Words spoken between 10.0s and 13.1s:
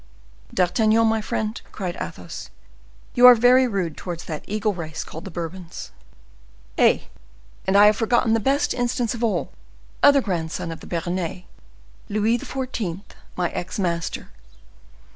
other grandson of the Bernais, Louis XIV.,